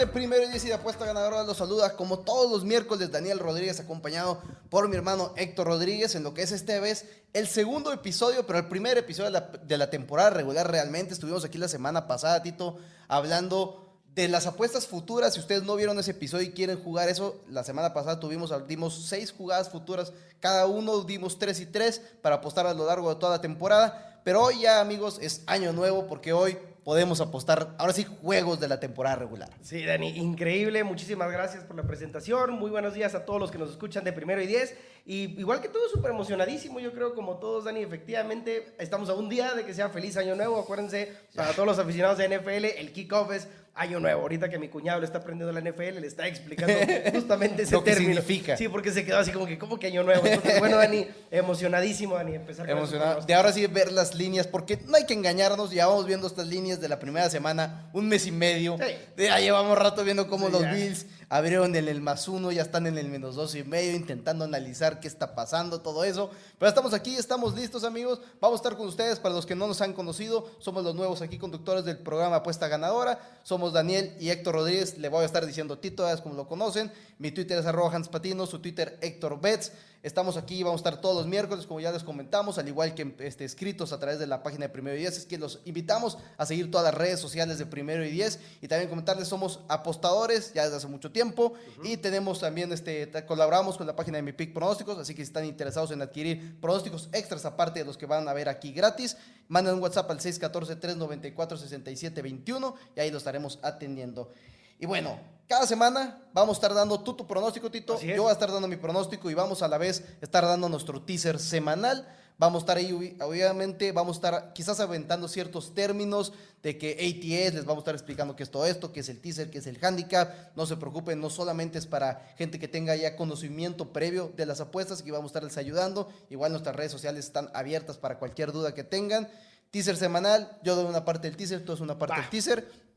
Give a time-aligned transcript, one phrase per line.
[0.00, 1.42] De Primero y Diez y de Apuesta Ganadora?
[1.42, 6.22] Los saluda como todos los miércoles Daniel Rodríguez acompañado por mi hermano Héctor Rodríguez en
[6.22, 7.04] lo que es este vez
[7.34, 11.12] el segundo episodio, pero el primer episodio de la, de la temporada regular realmente.
[11.12, 15.98] Estuvimos aquí la semana pasada, Tito, hablando de las apuestas futuras, si ustedes no vieron
[15.98, 20.64] ese episodio y quieren jugar eso, la semana pasada tuvimos, dimos seis jugadas futuras, cada
[20.64, 24.20] uno dimos tres y tres para apostar a lo largo de toda la temporada.
[24.24, 28.68] Pero hoy ya, amigos, es año nuevo porque hoy podemos apostar, ahora sí, juegos de
[28.68, 29.50] la temporada regular.
[29.62, 30.84] Sí, Dani, increíble.
[30.84, 32.52] Muchísimas gracias por la presentación.
[32.52, 34.76] Muy buenos días a todos los que nos escuchan de primero y diez.
[35.06, 37.80] Y igual que todo, súper emocionadísimo, yo creo, como todos, Dani.
[37.80, 40.58] Efectivamente, estamos a un día de que sea feliz año nuevo.
[40.58, 44.22] Acuérdense, para todos los aficionados de NFL, el kickoff es año nuevo.
[44.22, 46.74] Ahorita que mi cuñado le está aprendiendo la NFL, le está explicando
[47.12, 48.14] justamente ese Lo que término.
[48.20, 48.56] significa.
[48.56, 50.26] Sí, porque se quedó así como que, ¿cómo que año nuevo?
[50.26, 53.20] Entonces, bueno, Dani, emocionadísimo, Dani, empezar con Emocionado.
[53.22, 56.46] De ahora sí ver las líneas, porque no hay que engañarnos, ya vamos viendo estas
[56.46, 58.76] líneas de la primera semana, un mes y medio.
[58.78, 59.24] Sí.
[59.24, 60.70] Ya llevamos rato viendo cómo Sí, los.
[60.72, 64.44] Bills abrieron en el más uno, ya están en el menos dos y medio, intentando
[64.44, 66.28] analizar qué está pasando, todo eso.
[66.58, 68.20] Pero estamos aquí, estamos listos, amigos.
[68.40, 69.20] Vamos a estar con ustedes.
[69.20, 72.66] Para los que no nos han conocido, somos los nuevos aquí conductores del programa Apuesta
[72.66, 73.20] Ganadora.
[73.44, 74.98] Somos Daniel y Héctor Rodríguez.
[74.98, 76.92] Le voy a estar diciendo Tito, como lo conocen.
[77.18, 79.70] Mi Twitter es arroba Hans Patino, su Twitter Héctor Betts.
[80.02, 83.14] Estamos aquí, vamos a estar todos los miércoles, como ya les comentamos, al igual que
[83.18, 85.18] este, escritos a través de la página de Primero y Diez.
[85.18, 88.40] Es que los invitamos a seguir todas las redes sociales de Primero y Diez.
[88.62, 91.52] Y también comentarles, somos apostadores ya desde hace mucho tiempo.
[91.84, 94.96] Y tenemos también, este, colaboramos con la página de Mi Pick Pronósticos.
[94.96, 98.32] Así que si están interesados en adquirir pronósticos extras, aparte de los que van a
[98.32, 99.18] ver aquí gratis,
[99.48, 104.30] manden un WhatsApp al 614-394-6721 y ahí lo estaremos atendiendo.
[104.80, 107.98] Y bueno, cada semana vamos a estar dando tú tu pronóstico, Tito.
[108.16, 111.02] Yo voy a estar dando mi pronóstico y vamos a la vez estar dando nuestro
[111.02, 112.08] teaser semanal.
[112.38, 116.32] Vamos a estar ahí, obvi- obviamente, vamos a estar quizás aventando ciertos términos
[116.62, 119.20] de que ATS, les vamos a estar explicando qué es todo esto, qué es el
[119.20, 120.32] teaser, qué es el handicap.
[120.56, 124.62] No se preocupen, no solamente es para gente que tenga ya conocimiento previo de las
[124.62, 126.08] apuestas, que vamos a estarles ayudando.
[126.30, 129.28] Igual nuestras redes sociales están abiertas para cualquier duda que tengan.
[129.70, 132.89] Teaser semanal, yo doy una parte del teaser, tú es una parte del teaser.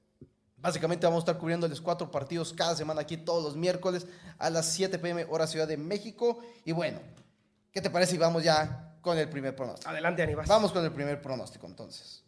[0.63, 4.07] Básicamente vamos a estar cubriéndoles cuatro partidos cada semana aquí todos los miércoles
[4.39, 6.39] a las 7 pm hora Ciudad de México.
[6.63, 6.99] Y bueno,
[7.73, 9.89] ¿qué te parece si vamos ya con el primer pronóstico?
[9.89, 10.47] Adelante, vas.
[10.47, 12.23] Vamos con el primer pronóstico entonces.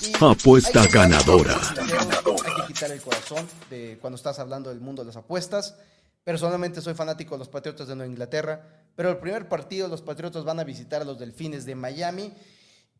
[0.00, 1.58] Y Apuesta que- ganadora.
[1.76, 5.74] Hay que quitar el corazón de cuando estás hablando del mundo de las apuestas.
[6.22, 10.44] Personalmente soy fanático de los Patriotas de Nueva Inglaterra, pero el primer partido los Patriotas
[10.44, 12.32] van a visitar a los Delfines de Miami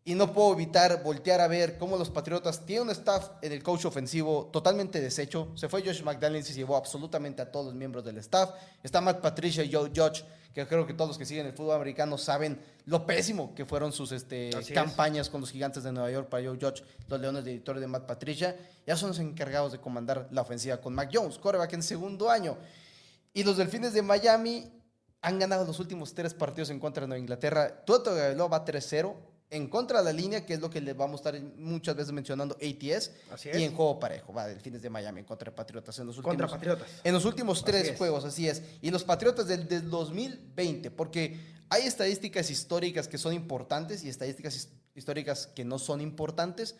[0.08, 3.62] y no puedo evitar voltear a ver cómo los Patriotas tienen un staff en el
[3.62, 5.52] coach ofensivo totalmente deshecho.
[5.54, 8.52] Se fue Josh McDaniels y se llevó absolutamente a todos los miembros del staff.
[8.82, 10.24] Está Matt Patricia y Joe Judge,
[10.54, 13.92] que creo que todos los que siguen el fútbol americano saben lo pésimo que fueron
[13.92, 14.70] sus este, es.
[14.70, 17.86] campañas con los gigantes de Nueva York para Joe Judge, los Leones de editor de
[17.86, 18.56] Matt Patricia.
[18.86, 22.56] Ya son los encargados de comandar la ofensiva con Mac Jones, quarterback en segundo año.
[23.34, 24.72] Y los Delfines de Miami
[25.20, 27.84] han ganado los últimos tres partidos en contra de Nueva Inglaterra.
[27.84, 31.24] Tua Tagovailoa va 3-0 en contra de la línea, que es lo que les vamos
[31.24, 33.12] a estar muchas veces mencionando ATS.
[33.32, 33.56] Así Y es.
[33.62, 36.48] en juego parejo, va Delfines de Miami en contra de Patriotas en los últimos, Contra
[36.48, 36.88] Patriotas.
[37.02, 37.96] en los últimos tres es.
[37.98, 38.62] juegos, así es.
[38.82, 44.54] Y los Patriotas del, del 2020, porque hay estadísticas históricas que son importantes y estadísticas
[44.54, 46.76] his- históricas que no son importantes.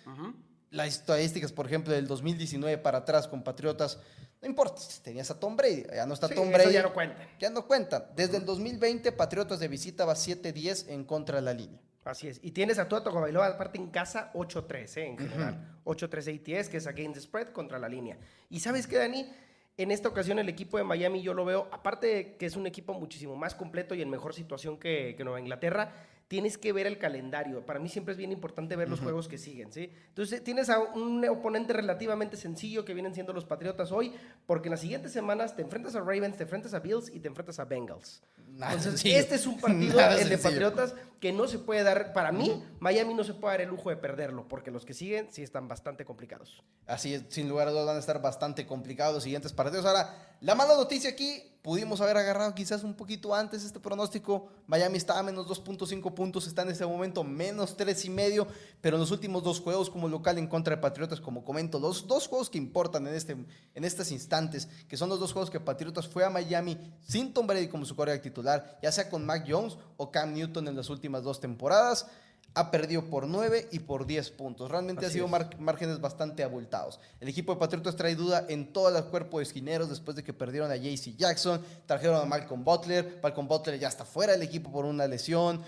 [0.70, 3.98] Las estadísticas, por ejemplo, del 2019 para atrás con Patriotas,
[4.42, 6.72] no importa, tenías a Tom Brady, ya no está Sí, Tom eso Brady.
[6.74, 7.28] ya no cuentan.
[7.40, 8.04] Ya no cuentan.
[8.14, 11.80] Desde el 2020, Patriotas de visita va 7-10 en contra de la línea.
[12.08, 12.40] Así es.
[12.42, 15.06] Y tienes a Tua Tagovailoa aparte en casa 8-3, ¿eh?
[15.08, 15.78] en general.
[15.84, 18.16] 8-3 ATS, que es against the spread contra la línea.
[18.48, 19.30] Y ¿sabes qué, Dani?
[19.76, 22.66] En esta ocasión el equipo de Miami yo lo veo, aparte de que es un
[22.66, 25.92] equipo muchísimo más completo y en mejor situación que, que Nueva Inglaterra,
[26.28, 27.64] tienes que ver el calendario.
[27.64, 29.90] Para mí siempre es bien importante ver los juegos que siguen, ¿sí?
[30.08, 34.12] Entonces tienes a un oponente relativamente sencillo que vienen siendo los Patriotas hoy,
[34.46, 37.28] porque en las siguientes semanas te enfrentas a Ravens, te enfrentas a Bills y te
[37.28, 38.22] enfrentas a Bengals.
[38.46, 39.18] Nada Entonces, sencillo.
[39.18, 40.38] este es un partido, Nada el de.
[40.38, 43.90] Patriotas, que no se puede dar, para mí, Miami no se puede dar el lujo
[43.90, 46.62] de perderlo, porque los que siguen sí están bastante complicados.
[46.86, 49.84] Así es, sin lugar a dudas van a estar bastante complicados los siguientes partidos.
[49.84, 54.48] Ahora, la mala noticia aquí, pudimos haber agarrado quizás un poquito antes este pronóstico.
[54.66, 58.46] Miami está a menos 2.5 puntos, está en este momento menos 3.5,
[58.80, 62.06] pero en los últimos dos juegos como local en contra de Patriotas, como comento, los
[62.06, 63.32] dos juegos que importan en, este,
[63.74, 67.46] en estos instantes, que son los dos juegos que Patriotas fue a Miami sin Tom
[67.46, 70.88] Brady como su coreback titular, ya sea con Mac Jones o Cam Newton en las
[71.08, 72.06] últimas dos temporadas
[72.54, 74.70] ha perdido por 9 y por 10 puntos.
[74.70, 76.98] Realmente ha sido márgenes bastante abultados.
[77.20, 80.32] El equipo de Patriotas trae duda en todo el cuerpo de esquineros después de que
[80.32, 84.72] perdieron a JC Jackson, trajeron a Malcolm Butler, Malcolm Butler ya está fuera del equipo
[84.72, 85.62] por una lesión,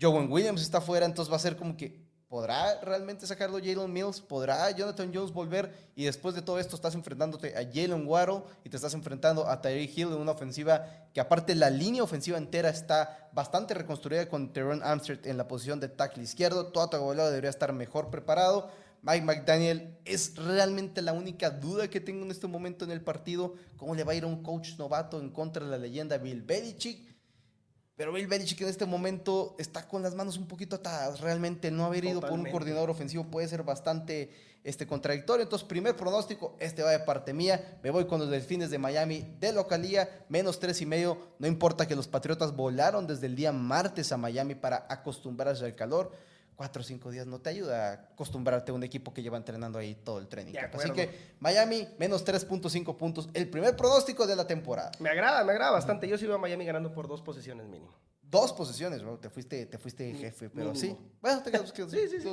[0.00, 2.00] Joe Williams está fuera, entonces va a ser como que
[2.32, 4.22] ¿Podrá realmente sacarlo Jalen Mills?
[4.22, 5.70] ¿Podrá Jonathan Jones volver?
[5.94, 9.60] Y después de todo esto estás enfrentándote a Jalen Waddle y te estás enfrentando a
[9.60, 10.82] Tyree Hill en una ofensiva
[11.12, 15.78] que aparte la línea ofensiva entera está bastante reconstruida con Teron Amsterdam en la posición
[15.78, 16.68] de tackle izquierdo.
[16.68, 18.70] Todo Tagovailoa debería estar mejor preparado.
[19.02, 23.56] Mike McDaniel es realmente la única duda que tengo en este momento en el partido.
[23.76, 26.40] ¿Cómo le va a ir a un coach novato en contra de la leyenda Bill
[26.40, 27.11] Belichick?
[27.96, 31.20] Pero Bill Belichick en este momento está con las manos un poquito atadas.
[31.20, 34.30] Realmente no haber ido por un coordinador ofensivo puede ser bastante
[34.64, 35.42] este, contradictorio.
[35.42, 37.78] Entonces, primer pronóstico, este va de parte mía.
[37.82, 41.18] Me voy con los Delfines de Miami de localía, menos tres y medio.
[41.38, 45.74] No importa que los Patriotas volaron desde el día martes a Miami para acostumbrarse al
[45.74, 46.12] calor
[46.56, 49.78] cuatro o cinco días no te ayuda a acostumbrarte a un equipo que lleva entrenando
[49.78, 50.54] ahí todo el training.
[50.72, 54.92] Así que Miami, menos 3.5 puntos, el primer pronóstico de la temporada.
[55.00, 56.08] Me agrada, me agrada bastante.
[56.08, 57.92] Yo sí veo a Miami ganando por dos posiciones mínimo.
[58.22, 59.18] Dos posiciones, bro.
[59.18, 60.96] Te fuiste, te fuiste jefe, pero sí.
[61.20, 62.28] Bueno, te quedas, sí, sí, sí.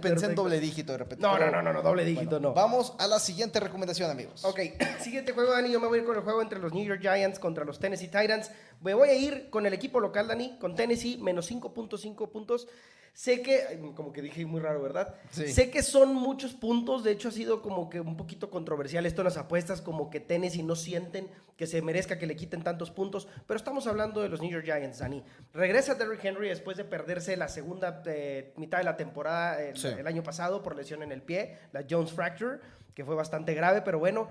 [0.00, 1.22] Pensé en doble dígito de repente.
[1.22, 2.52] No, no, no, no, no, doble dígito no.
[2.54, 4.44] Vamos a la siguiente recomendación, amigos.
[4.44, 4.60] Ok,
[5.00, 5.70] siguiente juego, Dani.
[5.70, 7.78] Yo me voy a ir con el juego entre los New York Giants contra los
[7.78, 8.50] Tennessee Titans.
[8.80, 12.68] Me voy a ir con el equipo local, Dani, con Tennessee, menos 5.5 puntos.
[13.14, 15.14] Sé que, como que dije muy raro, ¿verdad?
[15.30, 19.22] Sé que son muchos puntos, de hecho ha sido como que un poquito controversial esto
[19.22, 22.90] en las apuestas, como que Tennessee no sienten que se merezca que le quiten tantos
[22.90, 25.22] puntos, pero estamos hablando de los New York Giants, Dani.
[25.52, 30.22] Regresa Derrick Henry después de perderse la segunda eh, mitad de la temporada el año
[30.22, 32.60] pasado por lesión en el pie, la Jones Fracture,
[32.94, 34.28] que fue bastante grave, pero bueno,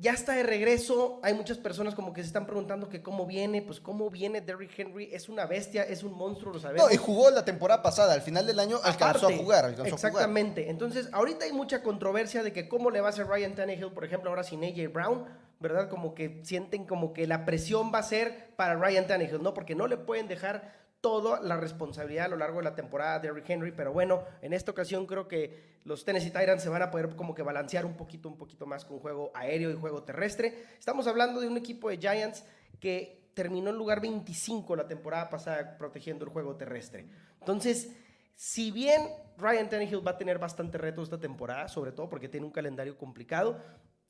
[0.00, 1.20] ya está de regreso.
[1.22, 3.60] Hay muchas personas como que se están preguntando que cómo viene.
[3.60, 5.10] Pues cómo viene Derrick Henry.
[5.12, 6.88] Es una bestia, es un monstruo, lo sabemos.
[6.88, 8.14] No, y jugó la temporada pasada.
[8.14, 9.74] Al final del año alcanzó a jugar.
[9.84, 10.70] exactamente.
[10.70, 14.04] Entonces, ahorita hay mucha controversia de que cómo le va a hacer Ryan Tannehill, por
[14.04, 15.26] ejemplo, ahora sin AJ Brown.
[15.60, 15.90] ¿Verdad?
[15.90, 19.52] Como que sienten como que la presión va a ser para Ryan Tannehill, ¿no?
[19.52, 23.32] Porque no le pueden dejar toda la responsabilidad a lo largo de la temporada de
[23.32, 26.90] Rick Henry, pero bueno, en esta ocasión creo que los Tennessee Titans se van a
[26.90, 30.66] poder como que balancear un poquito, un poquito más con juego aéreo y juego terrestre.
[30.78, 32.44] Estamos hablando de un equipo de Giants
[32.78, 37.06] que terminó en lugar 25 la temporada pasada protegiendo el juego terrestre.
[37.38, 37.90] Entonces,
[38.34, 39.08] si bien
[39.38, 42.98] Ryan Tannehill va a tener bastante reto esta temporada, sobre todo porque tiene un calendario
[42.98, 43.58] complicado,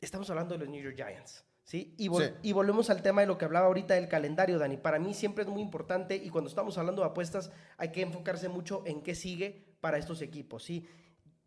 [0.00, 1.44] estamos hablando de los New York Giants.
[1.70, 1.94] ¿Sí?
[1.98, 2.10] Y,
[2.42, 4.76] y volvemos al tema de lo que hablaba ahorita del calendario, Dani.
[4.76, 8.48] Para mí siempre es muy importante y cuando estamos hablando de apuestas hay que enfocarse
[8.48, 10.84] mucho en qué sigue para estos equipos, ¿sí?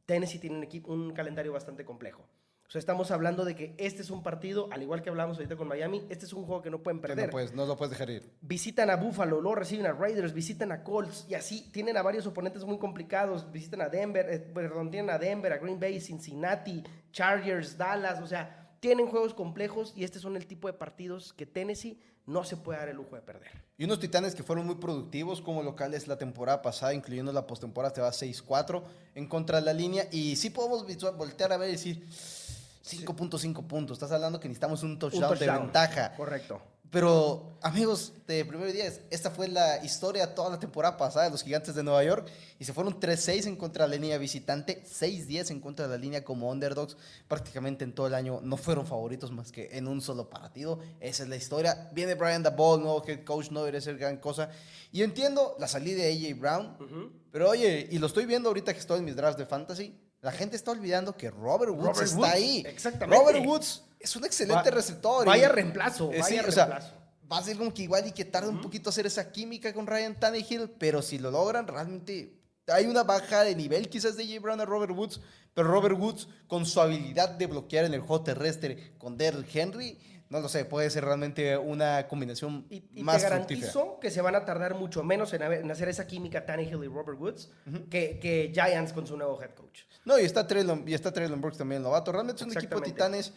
[0.06, 2.22] Tennessee tiene un, equipo, un calendario bastante complejo.
[2.66, 5.58] O sea, estamos hablando de que este es un partido, al igual que hablamos ahorita
[5.58, 7.30] con Miami, este es un juego que no pueden perder.
[7.34, 8.32] No, no lo puedes dejar ir.
[8.40, 12.26] Visitan a Buffalo, luego reciben a Raiders, visitan a Colts y así tienen a varios
[12.26, 13.52] oponentes muy complicados.
[13.52, 16.82] Visitan a Denver, eh, perdón, tienen a Denver, a Green Bay, Cincinnati,
[17.12, 21.46] Chargers, Dallas, o sea, tienen juegos complejos y este son el tipo de partidos que
[21.46, 23.50] Tennessee no se puede dar el lujo de perder.
[23.78, 27.94] Y unos titanes que fueron muy productivos como locales la temporada pasada, incluyendo la postemporada,
[27.94, 28.84] te va 6-4
[29.16, 30.10] en contra de la línea.
[30.12, 30.86] Y sí podemos
[31.16, 33.96] voltear a ver y decir 5.5 puntos.
[33.96, 36.14] Estás hablando que necesitamos un touchdown, de ventaja.
[36.18, 36.62] Correcto.
[36.94, 41.42] Pero, amigos, de primer día, esta fue la historia toda la temporada pasada de los
[41.42, 42.30] gigantes de Nueva York.
[42.60, 45.98] Y se fueron 3-6 en contra de la línea visitante, 6-10 en contra de la
[45.98, 46.96] línea como underdogs.
[47.28, 50.82] Prácticamente en todo el año no fueron favoritos más que en un solo partido.
[51.00, 51.90] Esa es la historia.
[51.96, 54.52] Viene Brian Dabol, nuevo head coach, no debería ser gran cosa.
[54.92, 57.22] Y entiendo la salida de AJ Brown.
[57.32, 60.00] Pero oye, y lo estoy viendo ahorita que estoy en mis drafts de fantasy.
[60.24, 62.64] La gente está olvidando que Robert Woods está ahí.
[62.66, 63.22] Exactamente.
[63.22, 65.26] Robert Woods es un excelente receptor.
[65.26, 66.94] Vaya reemplazo, vaya reemplazo.
[67.30, 69.86] va a ser como que igual y que tarde un poquito hacer esa química con
[69.86, 74.40] Ryan Tannehill, pero si lo logran, realmente hay una baja de nivel quizás de J.
[74.40, 75.20] Brown a Robert Woods,
[75.54, 80.00] pero Robert Woods con su habilidad de bloquear en el juego terrestre con Derrick Henry,
[80.34, 84.34] no lo sé, puede ser realmente una combinación y, más te garantizo que se van
[84.34, 87.52] a tardar mucho menos en, hacer esa química Tannehill y Robert Woods
[87.92, 89.82] que, que, Giants con su nuevo head coach.
[90.06, 92.12] No, y está Traylon, y está Brooks también novato.
[92.12, 93.32] Realmente es un equipo de titanes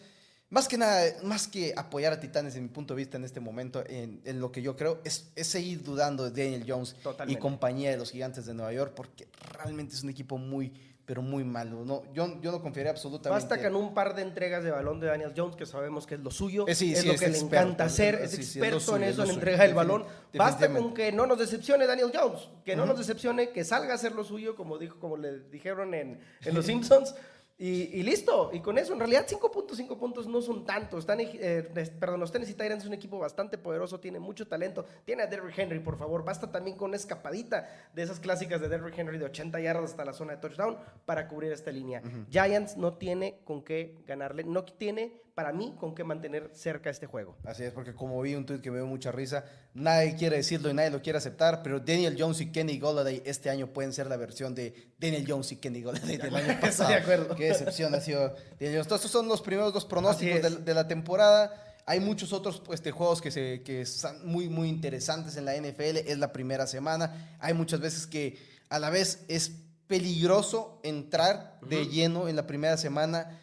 [0.49, 3.41] más que nada, más que apoyar a Titanes en mi punto de vista en este
[3.41, 6.95] momento, en, lo que yo creo, es, seguir dudando de Daniel Jones
[7.27, 10.71] y compañía de los gigantes de Nueva York, porque realmente es un equipo muy,
[11.07, 11.85] pero muy malo.
[11.85, 13.29] No, yo, yo no confiaría absolutamente.
[13.45, 16.19] Basta con un par de entregas de balón de Daniel Jones, que sabemos que es
[16.19, 18.41] lo suyo, Eh, sí, es sí, lo es que le experto, encanta hacer, es sí,
[18.41, 20.03] es experto suyo, en es eso, en entrega del balón.
[20.33, 23.95] Basta con que no nos decepcione Daniel Jones, que no nos decepcione, que salga a
[23.95, 27.15] hacer lo suyo, como dijo, como le dijeron en, en Los Simpsons.
[27.59, 30.99] Y, y listo, y con eso, en realidad 5.5 puntos no son tantos.
[30.99, 31.67] Están, eh,
[31.99, 34.85] perdón, los Tennessee Titans es un equipo bastante poderoso, tiene mucho talento.
[35.05, 36.23] Tiene a Derrick Henry, por favor.
[36.23, 40.05] Basta también con una escapadita de esas clásicas de Derrick Henry de 80 yardas hasta
[40.05, 42.03] la zona de touchdown para cubrir esta línea.
[42.29, 47.05] Giants no tiene con qué ganarle, no tiene, para mí, con qué mantener cerca este
[47.05, 47.37] juego.
[47.45, 50.71] Así es, porque como vi un tweet que me dio mucha risa, nadie quiere decirlo
[50.71, 54.07] y nadie lo quiere aceptar, pero Daniel Jones y Kenny Golladay este año pueden ser
[54.07, 56.89] la versión de Daniel Jones y Kenny Golladay del año pasado.
[56.89, 57.35] de acuerdo.
[57.35, 58.29] Qué decepción ha sido
[58.59, 58.91] Daniel Jones.
[58.91, 61.53] Estos son los primeros dos pronósticos de, de la temporada.
[61.85, 65.97] Hay muchos otros pues, juegos que, se, que están muy, muy interesantes en la NFL.
[65.97, 67.37] Es la primera semana.
[67.39, 68.39] Hay muchas veces que
[68.69, 69.51] a la vez es
[69.85, 73.39] peligroso entrar de lleno en la primera semana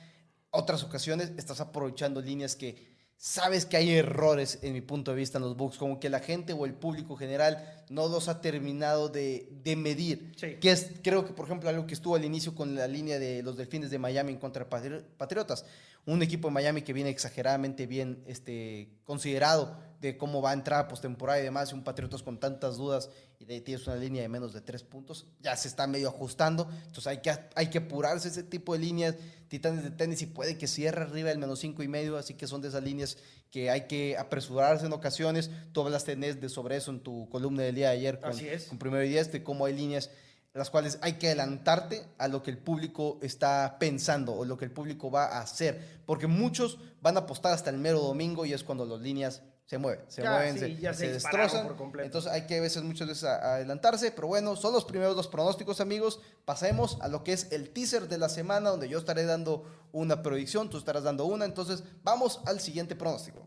[0.55, 5.39] otras ocasiones estás aprovechando líneas que sabes que hay errores en mi punto de vista
[5.39, 9.09] en los books, como que la gente o el público general no los ha terminado
[9.09, 10.33] de, de medir.
[10.37, 10.57] Sí.
[10.61, 13.43] Que es, creo que, por ejemplo, algo que estuvo al inicio con la línea de
[13.43, 15.65] los Delfines de Miami en contra de Patri- Patriotas.
[16.07, 20.81] Un equipo de Miami que viene exageradamente bien este, considerado de cómo va a entrar
[20.81, 23.09] a postemporada y demás, y un Patriotas con tantas dudas
[23.39, 26.09] y de ahí tienes una línea de menos de tres puntos, ya se está medio
[26.09, 29.17] ajustando, entonces hay que, hay que apurarse ese tipo de líneas.
[29.49, 32.47] Titanes de tenis y puede que cierre arriba el menos cinco y medio, así que
[32.47, 33.17] son de esas líneas
[33.51, 35.51] que hay que apresurarse en ocasiones.
[35.73, 38.65] Tú hablaste, de sobre eso en tu columna del día de ayer con, Así es.
[38.65, 40.11] con Primero y Diez, de cómo hay líneas
[40.55, 44.65] las cuales hay que adelantarte a lo que el público está pensando o lo que
[44.65, 48.53] el público va a hacer, porque muchos van a apostar hasta el mero domingo y
[48.53, 51.43] es cuando las líneas se mueven, se Ya, mueven, sí, se, ya se se dispararon
[51.45, 51.69] destrozan.
[51.69, 52.07] por completo.
[52.07, 55.27] Entonces hay que a veces, muchas veces a- adelantarse, pero bueno, son los primeros dos
[55.29, 56.21] pronósticos, amigos.
[56.45, 60.23] Pasemos a lo que es el teaser de la semana, donde yo estaré dando una
[60.23, 61.45] predicción, tú estarás dando una.
[61.47, 63.47] Entonces vamos al siguiente pronóstico.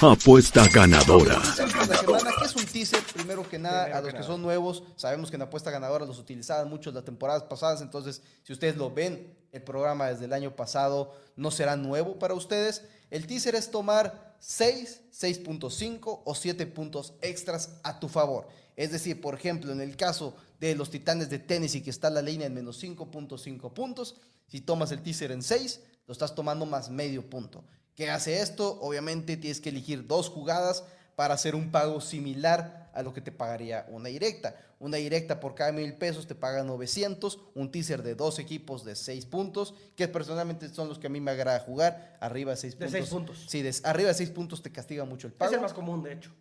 [0.00, 1.38] Apuesta ganadora.
[1.56, 3.00] De la semana, ¿qué es un teaser?
[3.12, 6.06] Primero que nada, Primero a los que que son nuevos, sabemos que en apuesta ganadora
[6.06, 10.32] los utilizaban mucho las temporadas pasadas, entonces si ustedes lo ven, el programa desde el
[10.32, 12.82] año pasado no será nuevo para ustedes.
[13.10, 18.48] El teaser es tomar 6, 6.5 o 7 puntos extras a tu favor.
[18.76, 22.22] Es decir, por ejemplo, en el caso de los Titanes de Tennessee, que está la
[22.22, 26.90] línea en menos 5.5 puntos, si tomas el teaser en 6, lo estás tomando más
[26.90, 27.64] medio punto.
[27.94, 28.78] ¿Qué hace esto?
[28.80, 30.84] Obviamente tienes que elegir dos jugadas
[31.16, 34.54] para hacer un pago similar a lo que te pagaría una directa.
[34.78, 38.96] Una directa por cada mil pesos te paga 900, un teaser de dos equipos de
[38.96, 42.78] 6 puntos, que personalmente son los que a mí me agrada jugar, arriba de 6
[42.78, 42.92] De puntos.
[43.00, 43.44] seis puntos.
[43.48, 45.50] Sí, de- arriba de 6 puntos te castiga mucho el pago.
[45.50, 46.32] Es el más común, de hecho.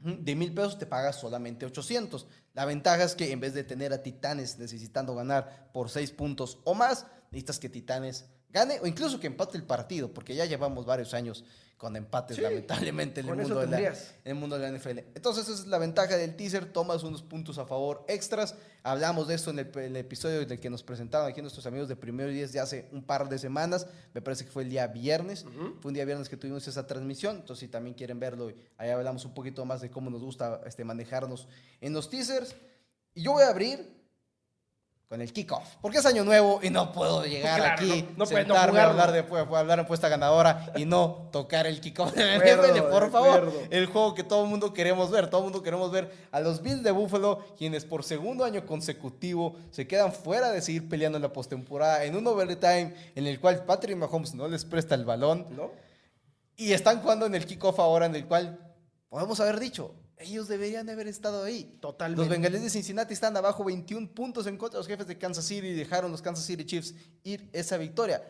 [0.00, 2.28] De mil pesos te pagas solamente 800.
[2.54, 6.58] La ventaja es que en vez de tener a Titanes necesitando ganar por 6 puntos
[6.62, 10.86] o más, necesitas que Titanes gane o incluso que empate el partido, porque ya llevamos
[10.86, 11.44] varios años
[11.78, 13.94] con empates, Sí, lamentablemente, en el, mundo de la, en
[14.24, 14.98] el mundo de la NFL.
[15.14, 16.66] Entonces, esa es la ventaja del teaser.
[16.72, 18.56] Tomas unos puntos a favor extras.
[18.82, 21.94] Hablamos de esto en el, el episodio del que nos presentaron aquí nuestros amigos de
[21.94, 23.86] Primero y Diez de hace un par de semanas.
[24.12, 25.44] Me parece que fue el día viernes.
[25.80, 27.36] Fue un día viernes que tuvimos esa transmisión.
[27.36, 30.82] Entonces, si también quieren verlo, ahí hablamos un poquito más de cómo nos gusta este,
[30.84, 31.46] manejarnos
[31.80, 32.56] en los teasers.
[33.14, 33.97] Y yo voy a abrir
[35.08, 35.66] con el kickoff.
[35.80, 39.10] Porque es año nuevo y no puedo llegar Claro, aquí, no- no sentarme a hablar
[39.12, 39.20] de,
[39.56, 43.50] hablar en puesta ganadora y no tocar el kickoff de NFL, por favor.
[43.70, 45.30] El juego que todo el mundo queremos ver.
[45.30, 49.56] Todo el mundo queremos ver a los Bills de Buffalo, quienes por segundo año consecutivo
[49.70, 53.64] se quedan fuera de seguir peleando en la postemporada, en un overtime en el cual
[53.64, 55.46] Patrick Mahomes no les presta el balón.
[55.50, 55.70] ¿No?
[56.56, 58.58] Y están jugando en el kickoff ahora, en el cual
[59.08, 61.78] podemos haber dicho, ellos deberían haber estado ahí.
[61.80, 62.20] Totalmente.
[62.20, 65.44] Los bengalíes de Cincinnati están abajo 21 puntos en contra de los jefes de Kansas
[65.44, 68.22] City y dejaron los Kansas City Chiefs ir esa victoria.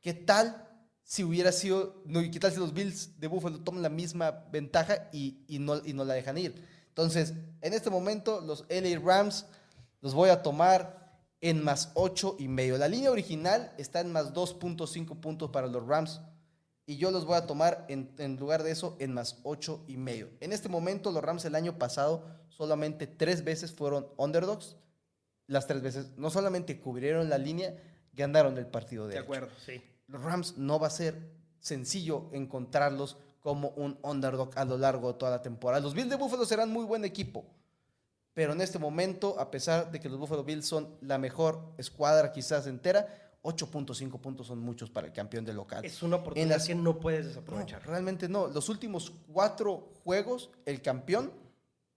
[0.00, 0.66] ¿Qué tal
[1.02, 5.08] si hubiera sido, no, qué tal si los Bills de Buffalo toman la misma ventaja
[5.12, 6.66] y, y no, y no la dejan ir?
[6.88, 9.46] Entonces, en este momento, los LA Rams
[10.00, 11.00] los voy a tomar
[11.40, 12.76] en más 8 y medio.
[12.76, 16.20] La línea original está en más 2.5 puntos para los Rams
[16.90, 19.96] y yo los voy a tomar en, en lugar de eso en más 8 y
[19.96, 20.28] medio.
[20.40, 24.74] En este momento los Rams el año pasado solamente tres veces fueron underdogs.
[25.46, 27.80] Las tres veces no solamente cubrieron la línea,
[28.12, 29.80] ganaron el partido de De acuerdo, sí.
[30.08, 31.30] Los Rams no va a ser
[31.60, 35.80] sencillo encontrarlos como un underdog a lo largo de toda la temporada.
[35.80, 37.46] Los Bills de Buffalo serán muy buen equipo.
[38.34, 42.32] Pero en este momento, a pesar de que los Buffalo Bills son la mejor escuadra
[42.32, 45.84] quizás entera, 8.5 puntos son muchos para el campeón de local.
[45.84, 47.86] Es una oportunidad las- que no puedes No, desaprovechar.
[47.86, 48.48] realmente no.
[48.48, 51.32] Los últimos cuatro juegos, el campeón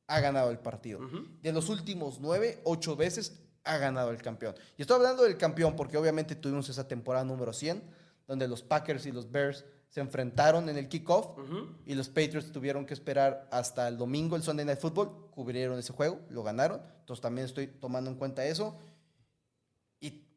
[0.08, 1.00] ha ganado el partido.
[1.42, 4.56] De los últimos nueve, ocho veces ha ganado el campeón.
[4.78, 7.82] Y estoy hablando del campeón porque obviamente tuvimos esa temporada número 100,
[8.28, 11.38] donde los Packers y los Bears se enfrentaron en el kickoff
[11.86, 15.94] y los Patriots tuvieron que esperar hasta el domingo, el Sunday Night Football, cubrieron ese
[15.94, 16.82] juego, lo ganaron.
[17.02, 18.78] Entonces también estoy tomando en cuenta eso.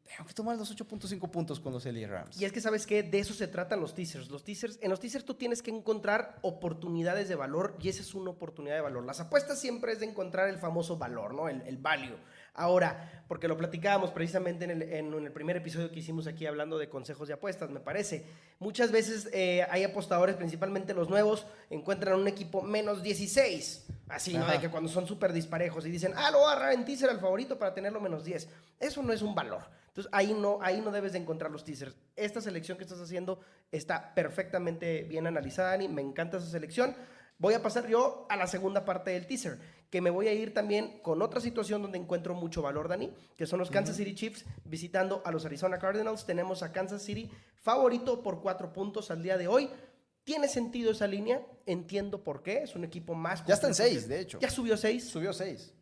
[0.06, 2.40] Tengo que tomar los 8.5 puntos con los LA Rams.
[2.40, 3.02] Y es que, ¿sabes qué?
[3.02, 4.30] De eso se tratan los teasers.
[4.30, 8.14] Los teasers, en los teasers tú tienes que encontrar oportunidades de valor y esa es
[8.14, 9.04] una oportunidad de valor.
[9.04, 11.48] Las apuestas siempre es de encontrar el famoso valor, ¿no?
[11.48, 12.16] El, el value.
[12.58, 16.78] Ahora, porque lo platicábamos precisamente en el, en el, primer episodio que hicimos aquí hablando
[16.78, 18.25] de consejos de apuestas, me parece.
[18.60, 23.86] Muchas veces eh, hay apostadores, principalmente los nuevos, encuentran un equipo menos 16.
[24.08, 24.46] Así, ¿no?
[24.46, 27.10] De que cuando son súper disparejos y dicen, ah, lo voy a agarrar en teaser
[27.10, 28.48] al favorito para tenerlo menos 10.
[28.80, 29.64] Eso no es un valor.
[29.96, 31.96] Entonces ahí no, ahí no debes de encontrar los teasers.
[32.16, 33.40] Esta selección que estás haciendo
[33.72, 35.88] está perfectamente bien analizada, Dani.
[35.88, 36.94] Me encanta esa selección.
[37.38, 40.52] Voy a pasar yo a la segunda parte del teaser, que me voy a ir
[40.52, 44.44] también con otra situación donde encuentro mucho valor, Dani, que son los Kansas City Chiefs
[44.66, 46.26] visitando a los Arizona Cardinals.
[46.26, 49.70] Tenemos a Kansas City favorito por cuatro puntos al día de hoy.
[50.24, 51.40] ¿Tiene sentido esa línea?
[51.64, 52.64] Entiendo por qué.
[52.64, 53.46] Es un equipo más...
[53.46, 54.38] Ya está en seis, de hecho.
[54.40, 55.08] ¿Ya subió seis?
[55.08, 55.72] Subió seis.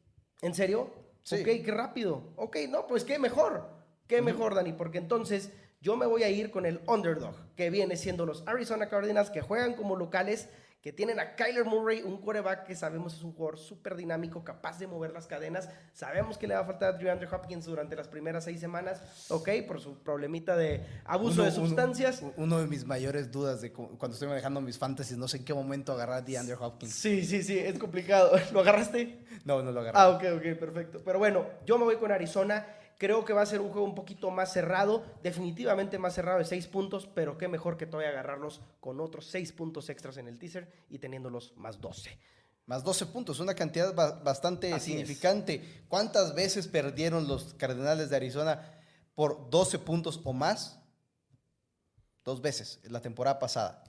[0.40, 0.92] ¿En serio?
[1.24, 1.40] Sí.
[1.40, 2.32] Ok, qué rápido.
[2.36, 3.73] Ok, no, pues qué mejor.
[4.06, 7.96] Qué mejor, Dani, porque entonces yo me voy a ir con el underdog, que viene
[7.96, 10.48] siendo los Arizona Cardinals, que juegan como locales,
[10.82, 14.78] que tienen a Kyler Murray, un quarterback que sabemos es un jugador súper dinámico, capaz
[14.78, 15.70] de mover las cadenas.
[15.94, 19.26] Sabemos que le va a faltar a Drew Andrew Hopkins durante las primeras seis semanas,
[19.30, 22.20] ok, por su problemita de abuso Uno- de sustancias.
[22.20, 25.38] Uno, uno de mis mayores dudas de cu- cuando estoy manejando mis fantasies, no sé
[25.38, 26.92] en qué momento agarrar a DeAndre Hopkins.
[26.92, 28.32] Sí, sí, sí, es complicado.
[28.52, 29.24] ¿Lo agarraste?
[29.46, 29.98] No, no lo agarré.
[29.98, 31.00] Ah, ok, ok, perfecto.
[31.02, 32.66] Pero bueno, yo me voy con Arizona.
[32.98, 36.44] Creo que va a ser un juego un poquito más cerrado, definitivamente más cerrado de
[36.44, 40.38] seis puntos, pero qué mejor que todavía agarrarlos con otros seis puntos extras en el
[40.38, 42.16] teaser y teniéndolos más 12.
[42.66, 44.98] Más 12 puntos, una cantidad ba- bastante Así es.
[44.98, 45.82] significante.
[45.88, 48.72] ¿Cuántas veces perdieron los Cardenales de Arizona
[49.14, 50.78] por 12 puntos o más?
[52.24, 53.84] Dos veces, la temporada pasada.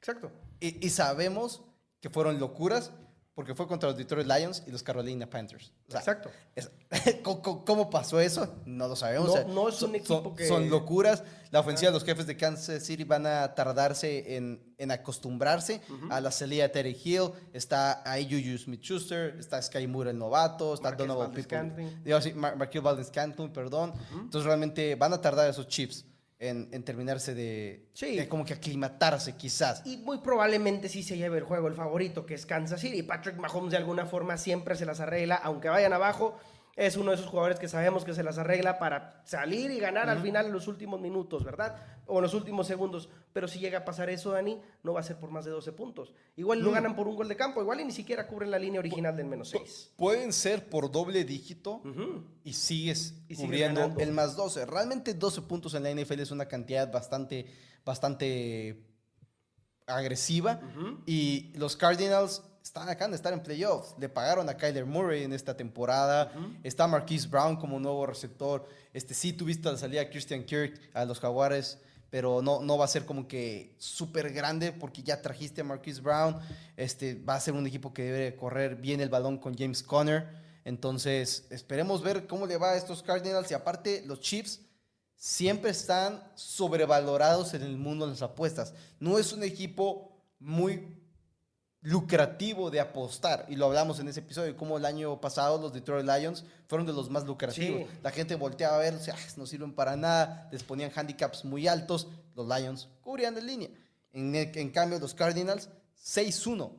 [0.00, 0.32] Exacto.
[0.58, 1.62] Y, y sabemos
[2.00, 2.90] que fueron locuras
[3.38, 5.70] porque fue contra los Detroit Lions y los Carolina Panthers.
[5.86, 6.28] O sea, Exacto.
[6.56, 6.72] es-
[7.22, 8.52] ¿cómo- ¿Cómo cómo pasó eso?
[8.66, 9.26] No lo sabemos.
[9.28, 11.22] No- O sea, no es un son- equipo son, que- Son locuras.
[11.52, 16.20] La ofensiva de los jefes de Kansas City van a tardarse en, en acostumbrarse a
[16.20, 17.30] la salida de Terry Hill.
[17.52, 21.30] Está ahí Juju Smith-Schuster, está Sky Moore el novato, está Marquez Donovan.
[21.32, 22.00] People.
[22.04, 23.92] Digo, sí, Mar Marquez Valdez-Scantling, perdón.
[24.14, 26.04] Entonces realmente van a tardar esos chips
[26.40, 28.16] en, en terminarse de, Sí.
[28.16, 29.82] de como que aclimatarse quizás.
[29.84, 33.02] Y muy probablemente sí se lleve el juego el favorito, que es Kansas City.
[33.02, 36.38] Patrick Mahomes de alguna forma siempre se las arregla, aunque vayan abajo.
[36.78, 40.08] Es uno de esos jugadores que sabemos que se las arregla para salir y ganar
[40.08, 41.74] al final en los últimos minutos, ¿verdad?
[42.06, 43.08] O en los últimos segundos.
[43.32, 45.72] Pero si llega a pasar eso, Dani, no va a ser por más de 12
[45.72, 46.14] puntos.
[46.36, 48.78] Igual lo ganan por un gol de campo, igual y ni siquiera cubren la línea
[48.78, 49.94] original del menos 6.
[49.96, 51.82] Pueden ser por doble dígito
[52.44, 54.64] y sigues Y cubriendo el más 12.
[54.66, 57.46] Realmente 12 puntos en la NFL es una cantidad bastante,
[57.84, 58.84] bastante
[59.84, 60.60] agresiva.
[61.06, 63.94] Y los Cardinals están acá de estar en playoffs.
[63.98, 66.30] Le pagaron a Kyler Murray en esta temporada.
[66.62, 68.68] Está Marquise Brown como nuevo receptor.
[68.92, 71.78] Este, sí tuviste la salida de Christian Kirk a los Jaguares.
[72.10, 76.00] Pero no, no va a ser como que súper grande porque ya trajiste a Marquise
[76.00, 76.38] Brown.
[76.76, 80.28] Este, va a ser un equipo que debe correr bien el balón con James Conner.
[80.64, 83.50] Entonces, esperemos ver cómo le va a estos Cardinals.
[83.50, 84.60] Y aparte, los Chiefs
[85.16, 88.74] siempre están sobrevalorados en el mundo de las apuestas.
[89.00, 90.97] No es un equipo muy
[91.80, 93.46] lucrativo de apostar.
[93.48, 96.92] Y lo hablamos en ese episodio, como el año pasado los Detroit Lions fueron de
[96.92, 97.88] los más lucrativos.
[97.88, 97.98] Sí.
[98.02, 101.44] La gente volteaba a ver, o sea, "Ah, no sirven para nada, les ponían handicaps
[101.44, 102.08] muy altos.
[102.34, 103.70] Los Lions cubrían de línea.
[104.12, 106.72] En, en cambio, los Cardinals, 6-1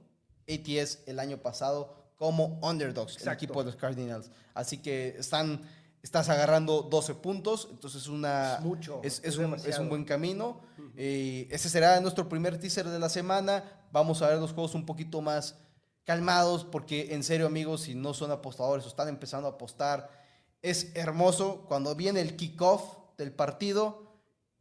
[0.48, 4.30] ATS el año pasado como underdogs, el equipo de los Cardinals.
[4.54, 5.62] Así que están,
[6.04, 10.60] estás agarrando 12 puntos, entonces una, Es mucho, es, es es un, buen camino.
[10.98, 13.64] Eh, ese será nuestro primer teaser de la semana.
[13.92, 15.56] Vamos a ver los juegos un poquito más
[16.04, 20.10] calmados, porque en serio, amigos, si no son apostadores o están empezando a apostar,
[20.62, 22.84] es hermoso cuando viene el kickoff
[23.18, 24.08] del partido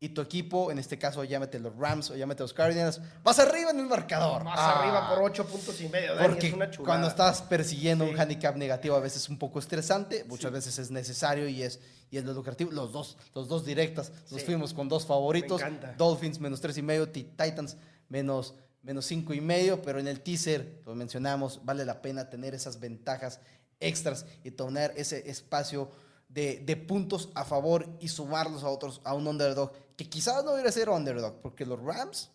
[0.00, 3.70] y tu equipo, en este caso, llámate los Rams o llámate los Cardinals, vas arriba
[3.72, 4.44] en el marcador.
[4.44, 6.86] Vas Ah, arriba por 8 puntos y medio, Dani, porque es una chulada.
[6.86, 8.12] cuando estás persiguiendo Sí.
[8.12, 11.80] un handicap negativo a veces es un poco estresante, muchas veces es necesario y es,
[12.12, 12.70] y es lo lucrativo.
[12.70, 14.46] Los dos, los dos directas, nos Sí.
[14.46, 15.60] fuimos con dos favoritos.
[15.62, 15.94] Me.
[15.96, 17.76] Dolphins menos tres y medio, Ti- Titans
[18.08, 18.54] menos,
[18.88, 22.80] menos cinco y medio, pero en el teaser, lo mencionamos, vale la pena tener esas
[22.80, 23.38] ventajas
[23.80, 25.90] extras y tener ese espacio
[26.26, 30.52] de, de puntos a favor y sumarlos a otros, a un underdog, que quizás no
[30.52, 32.30] debería ser underdog, porque los Rams,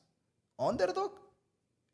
[0.55, 1.15] underdog,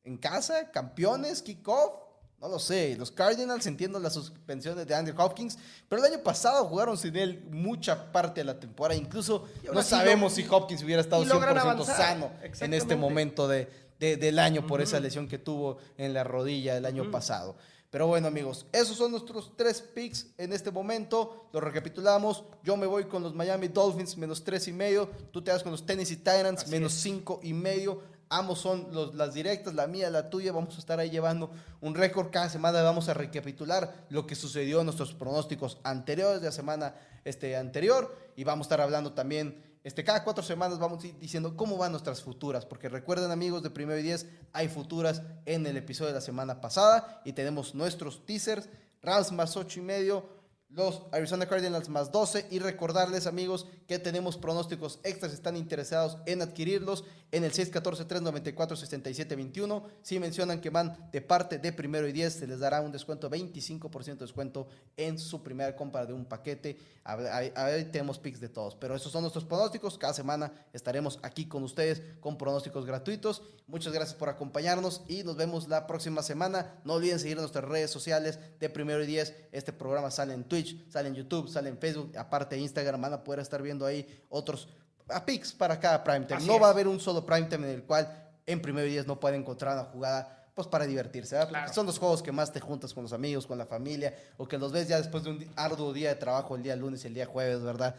[0.03, 1.93] en casa, campeones, kickoff,
[2.41, 2.97] No lo sé.
[2.97, 7.45] Los Cardinals entiendo las suspensiones de Andrew Hopkins, pero el año pasado jugaron sin él
[7.49, 8.99] mucha parte de la temporada.
[8.99, 14.65] Incluso no sabemos si Hopkins hubiera estado 100% sano en este momento de, del año
[14.65, 17.57] por esa lesión que tuvo en la rodilla el año pasado.
[17.89, 21.49] Pero bueno, amigos, esos son nuestros tres picks en este momento.
[21.51, 22.43] Los recapitulamos.
[22.63, 25.09] Yo me voy con los Miami Dolphins, menos tres y medio.
[25.31, 28.01] Tú te vas con los Tennessee Titans, menos cinco y medio.
[28.29, 30.51] Ambos son las directas, la mía, la tuya.
[30.51, 31.49] Vamos a estar ahí llevando
[31.81, 32.29] un récord.
[32.29, 36.93] Cada semana vamos a recapitular lo que sucedió en nuestros pronósticos anteriores de la semana
[37.25, 38.15] este, anterior.
[38.35, 42.21] Y vamos a estar hablando también este, cada cuatro semanas vamos diciendo cómo van nuestras
[42.21, 46.21] futuras, porque recuerden amigos de Primero y Diez, hay futuras en el episodio de la
[46.21, 48.69] semana pasada y tenemos nuestros teasers,
[49.01, 50.29] Rams más ocho y medio,
[50.69, 56.43] los Arizona Cardinals más 12 y recordarles amigos que tenemos pronósticos extras, están interesados en
[56.43, 59.83] adquirirlos en el 614-394-6721.
[60.03, 63.31] Si mencionan que van de parte de primero y 10, se les dará un descuento,
[63.31, 66.77] 25% de descuento en su primera compra de un paquete.
[67.03, 69.97] A ver, tenemos picks de todos, pero esos son nuestros pronósticos.
[69.97, 73.41] Cada semana estaremos aquí con ustedes con pronósticos gratuitos.
[73.65, 76.79] Muchas gracias por acompañarnos y nos vemos la próxima semana.
[76.83, 79.33] No olviden seguir nuestras redes sociales de primero y 10.
[79.51, 80.58] Este programa sale en Twitter
[80.89, 84.67] sale en YouTube, sale en Facebook, aparte Instagram, van a poder estar viendo ahí otros
[85.09, 86.41] a picks para cada prime time.
[86.41, 89.19] no va a haber un solo prime time en el cual en primer día no
[89.19, 91.37] pueden encontrar una jugada pues para divertirse.
[91.71, 94.57] Son los juegos que más te juntas con los amigos, con la familia, o que
[94.57, 97.13] los ves ya después de un arduo día de trabajo, el día lunes y el
[97.13, 97.95] día jueves, ¿verdad?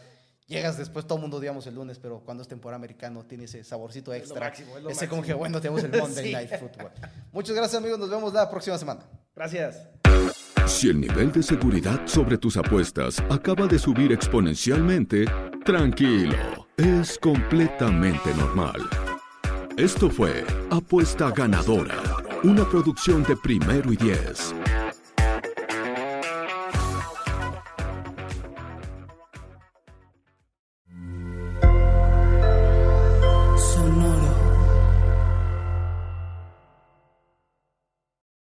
[0.47, 3.63] Llegas después, todo el mundo digamos el lunes, pero cuando es temporada americano tiene ese
[3.63, 4.53] saborcito extra.
[4.89, 6.91] ese como que bueno, tenemos el Monday Night Football.
[7.31, 9.01] Muchas gracias amigos, nos vemos la próxima semana.
[9.33, 10.00] Gracias.
[10.71, 15.25] Si el nivel de seguridad sobre tus apuestas acaba de subir exponencialmente,
[15.63, 18.81] tranquilo, es completamente normal.
[19.77, 22.01] Esto fue Apuesta Ganadora,
[22.43, 24.55] una producción de primero y diez.